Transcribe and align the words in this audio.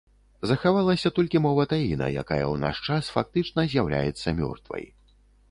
Захавалася 0.51 1.11
толькі 1.17 1.41
мова 1.47 1.65
таіна, 1.73 2.07
якая 2.23 2.41
ў 2.47 2.55
наш 2.65 2.81
час 2.89 3.13
фактычна 3.19 3.67
з'яўляецца 3.75 4.37
мёртвай. 4.43 4.83